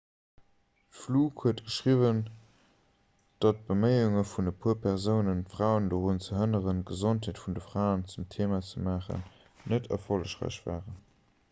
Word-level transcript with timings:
d'fluke 0.93 1.43
huet 1.49 1.59
geschriwwen 1.65 2.21
datt 3.45 3.59
d'beméiunge 3.67 4.23
vun 4.31 4.51
e 4.53 4.55
puer 4.63 4.79
persounen 4.87 5.45
d'fraen 5.51 5.91
dorun 5.93 6.23
ze 6.29 6.35
hënneren 6.39 6.81
d'gesondheet 6.81 7.43
vun 7.45 7.59
de 7.61 7.65
fraen 7.69 8.05
zum 8.15 8.29
theema 8.35 8.63
ze 8.71 8.85
maachen 8.89 9.25
net 9.71 9.93
erfollegräich 10.01 10.61
waren 10.71 11.03